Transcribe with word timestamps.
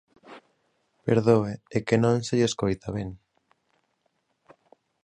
Perdoe, 1.05 1.53
é 1.77 1.79
que 1.87 1.97
non 2.03 2.17
se 2.27 2.33
lle 2.37 2.49
escoita 2.51 2.87
ben. 2.97 3.09